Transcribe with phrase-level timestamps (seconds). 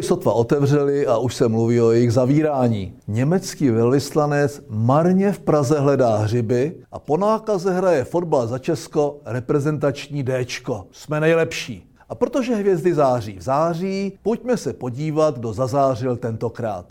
[0.00, 2.94] Školy sotva otevřely a už se mluví o jejich zavírání.
[3.08, 10.24] Německý velvyslanec marně v Praze hledá hřiby a po nákaze hraje fotbal za Česko reprezentační
[10.24, 10.86] Dčko.
[10.92, 11.92] Jsme nejlepší.
[12.08, 16.86] A protože hvězdy září v září, pojďme se podívat, kdo zazářil tentokrát.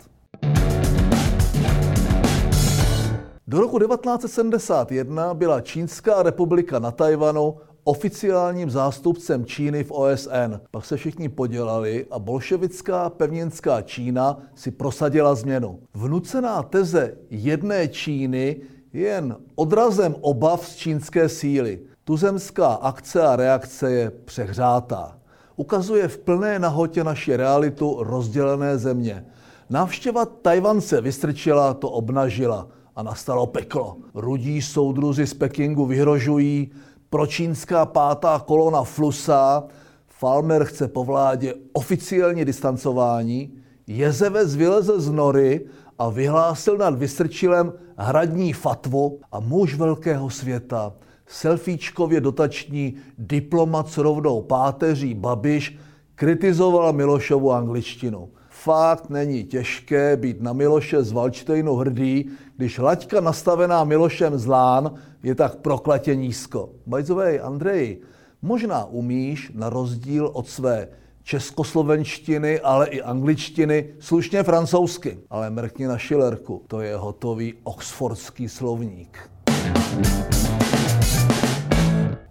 [3.46, 7.54] Do roku 1971 byla Čínská republika na Tajvanu
[7.84, 10.60] oficiálním zástupcem Číny v OSN.
[10.70, 15.78] Pak se všichni podělali a bolševická pevninská Čína si prosadila změnu.
[15.94, 18.56] Vnucená teze jedné Číny
[18.92, 21.80] je jen odrazem obav z čínské síly.
[22.04, 25.18] Tuzemská akce a reakce je přehřátá.
[25.56, 29.26] Ukazuje v plné nahotě naši realitu rozdělené země.
[29.70, 33.96] Návštěva Tajvance vystrčila, to obnažila a nastalo peklo.
[34.14, 36.70] Rudí soudruzi z Pekingu vyhrožují,
[37.10, 39.64] pročínská pátá kolona Flusa,
[40.06, 43.54] Falmer chce po vládě oficiální distancování,
[43.86, 45.66] Jezevec vyleze z nory
[45.98, 50.92] a vyhlásil nad Vystrčilem hradní fatvu a muž velkého světa,
[51.26, 55.78] selfiečkově dotační diplomat s rovnou páteří Babiš,
[56.14, 58.28] kritizoval Milošovu angličtinu.
[58.62, 65.34] Fakt není těžké být na Miloše z Valčtejnu hrdý, když laťka nastavená Milošem zlán je
[65.34, 66.70] tak prokletě nízko.
[66.86, 67.98] Way, Andrej,
[68.42, 70.88] možná umíš na rozdíl od své
[71.22, 75.18] českoslovenštiny, ale i angličtiny, slušně francouzsky.
[75.30, 79.30] Ale mrkni na Schillerku, to je hotový oxfordský slovník.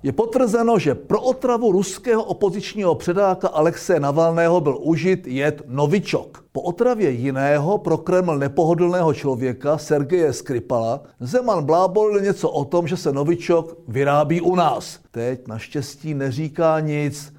[0.04, 6.46] Je potvrzeno, že pro otravu ruského opozičního předáka Alexe Navalného byl užit jed novičok.
[6.52, 12.98] Po otravě jiného pro Kreml nepohodlného člověka Sergeje Skripala Zeman blábolil něco o tom, že
[12.98, 15.00] se novičok vyrábí u nás.
[15.12, 17.34] Teď naštěstí neříká nic.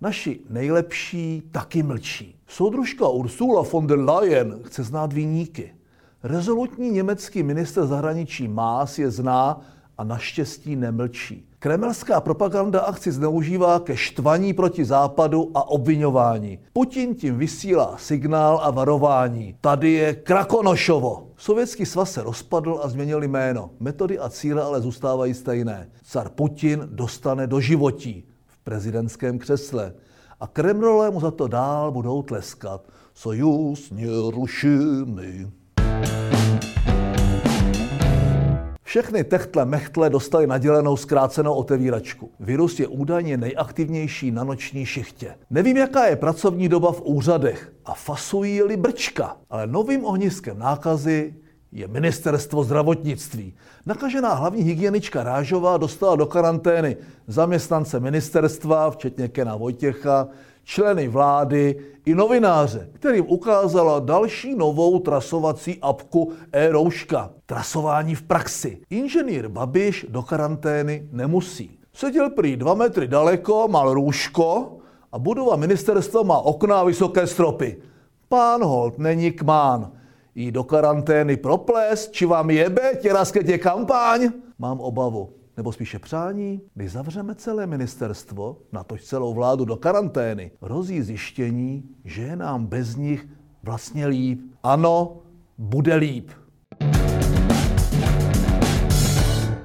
[0.00, 2.36] Naši nejlepší taky mlčí.
[2.48, 5.74] Soudružka Ursula von der Leyen chce znát výníky.
[6.22, 9.60] Rezolutní německý minister zahraničí Más je zná
[9.98, 11.48] a naštěstí nemlčí.
[11.58, 16.58] Kremelská propaganda akci zneužívá ke štvaní proti západu a obvinování.
[16.72, 19.56] Putin tím vysílá signál a varování.
[19.60, 21.28] Tady je Krakonošovo.
[21.36, 23.70] Sovětský svaz se rozpadl a změnil jméno.
[23.80, 25.88] Metody a cíle ale zůstávají stejné.
[26.04, 29.94] Car Putin dostane do životí v prezidentském křesle.
[30.40, 32.88] A Kremlové mu za to dál budou tleskat.
[33.14, 35.50] Sojus nerušený.
[38.96, 42.30] Všechny techtle mechtle dostali nadělenou zkrácenou otevíračku.
[42.40, 45.34] Virus je údajně nejaktivnější na noční šichtě.
[45.50, 51.34] Nevím, jaká je pracovní doba v úřadech a fasují-li brčka, ale novým ohniskem nákazy
[51.72, 53.54] je ministerstvo zdravotnictví.
[53.86, 56.96] Nakažená hlavní hygienička Rážová dostala do karantény
[57.26, 60.28] zaměstnance ministerstva, včetně Kena Vojtěcha,
[60.66, 67.30] členy vlády i novináře, kterým ukázala další novou trasovací apku e-rouška.
[67.46, 68.78] Trasování v praxi.
[68.90, 71.78] Inženýr Babiš do karantény nemusí.
[71.92, 74.76] Seděl prý dva metry daleko, mal růžko
[75.12, 77.76] a budova ministerstva má okna a vysoké stropy.
[78.28, 79.92] Pán Holt není kmán.
[80.34, 82.92] Jí do karantény proples, či vám jebe,
[83.46, 84.30] tě kampaň?
[84.58, 90.50] Mám obavu nebo spíše přání, když zavřeme celé ministerstvo, na tož celou vládu do karantény,
[90.62, 93.26] hrozí zjištění, že je nám bez nich
[93.62, 94.40] vlastně líp.
[94.62, 95.22] Ano,
[95.58, 96.30] bude líp.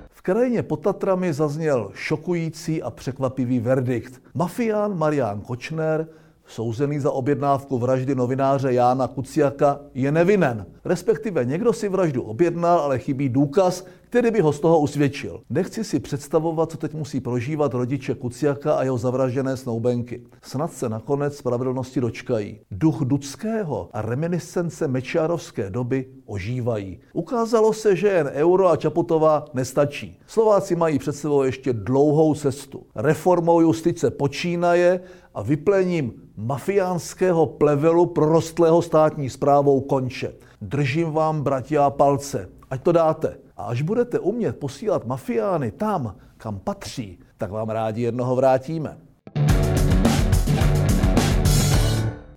[0.10, 4.22] V krajině pod Tatrami zazněl šokující a překvapivý verdikt.
[4.34, 6.08] Mafián Marián Kočner
[6.52, 10.66] souzený za objednávku vraždy novináře Jána Kuciaka, je nevinen.
[10.86, 15.42] Respektive někdo si vraždu objednal, ale chybí důkaz, který by ho z toho usvědčil.
[15.50, 20.22] Nechci si představovat, co teď musí prožívat rodiče Kuciaka a jeho zavražděné snoubenky.
[20.42, 22.60] Snad se nakonec spravedlnosti dočkají.
[22.72, 27.00] Duch Dudského a reminiscence Mečiarovské doby ožívají.
[27.14, 30.20] Ukázalo se, že jen euro a Čaputová nestačí.
[30.28, 32.84] Slováci mají před sebou ještě dlouhou cestu.
[32.96, 35.00] Reformou justice počínaje
[35.36, 40.34] a vyplením mafiánského plevelu prorostlého státní zprávou konče.
[40.62, 42.50] Držím vám, bratia, palce.
[42.70, 43.38] Ať to dáte.
[43.58, 48.98] A až budete umět posílat mafiány tam, kam patří, tak vám rádi jednoho vrátíme.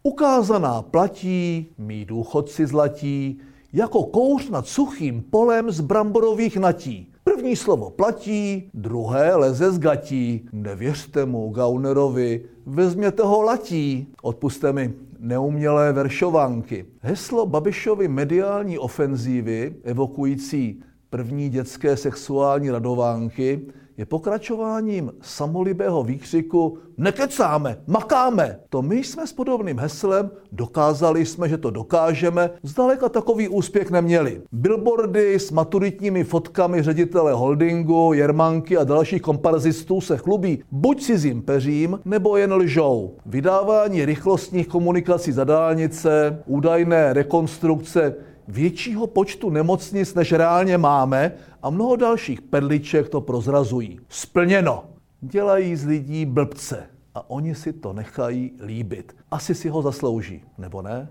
[0.02, 3.40] Ukázaná platí, mý důchodci zlatí,
[3.72, 7.13] jako kouř nad suchým polem z bramborových natí.
[7.44, 10.48] První slovo platí, druhé leze z gatí.
[10.52, 14.06] Nevěřte mu, Gaunerovi, vezměte ho latí.
[14.22, 16.86] Odpuste mi neumělé veršovanky.
[17.00, 23.60] Heslo Babišovy mediální ofenzívy, evokující první dětské sexuální radovánky,
[23.96, 28.58] je pokračováním samolibého výkřiku nekecáme, makáme.
[28.68, 34.42] To my jsme s podobným heslem dokázali jsme, že to dokážeme, zdaleka takový úspěch neměli.
[34.52, 42.00] Billboardy s maturitními fotkami ředitele holdingu, Jermanky a dalších komparazistů se chlubí buď cizím peřím,
[42.04, 43.16] nebo jen lžou.
[43.26, 48.14] Vydávání rychlostních komunikací za dálnice, údajné rekonstrukce
[48.48, 51.32] většího počtu nemocnic, než reálně máme
[51.62, 54.00] a mnoho dalších perliček to prozrazují.
[54.08, 54.84] Splněno.
[55.20, 59.16] Dělají z lidí blbce a oni si to nechají líbit.
[59.30, 61.08] Asi si ho zaslouží, nebo ne?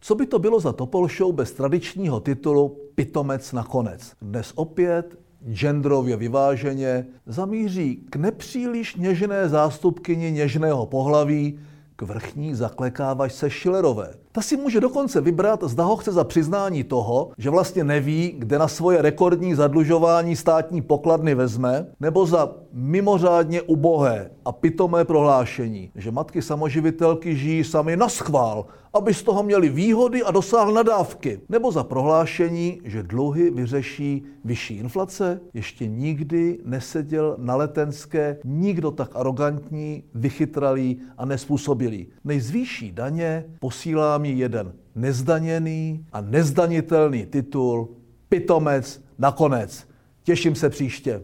[0.00, 4.12] Co by to bylo za Topol Show bez tradičního titulu Pitomec nakonec?
[4.22, 5.18] Dnes opět
[5.52, 11.58] genderově vyváženě zamíří k nepříliš něžné zástupkyni něžného pohlaví,
[11.96, 14.14] k vrchní zaklekávačce Schillerové.
[14.36, 18.58] Ta si může dokonce vybrat, zda ho chce za přiznání toho, že vlastně neví, kde
[18.58, 26.10] na svoje rekordní zadlužování státní pokladny vezme, nebo za mimořádně ubohé a pitomé prohlášení, že
[26.10, 31.72] matky samoživitelky žijí sami na schvál, aby z toho měli výhody a dosáhl nadávky, nebo
[31.72, 35.40] za prohlášení, že dluhy vyřeší vyšší inflace.
[35.54, 42.06] Ještě nikdy neseděl na letenské nikdo tak arrogantní, vychytralý a nespůsobilý.
[42.24, 47.88] Nejzvýší daně posílá mi jeden nezdaněný a nezdanitelný titul
[48.28, 49.88] Pitomec nakonec.
[50.22, 51.22] Těším se příště.